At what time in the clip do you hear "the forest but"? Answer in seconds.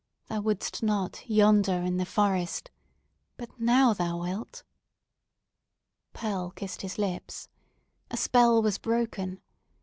1.97-3.59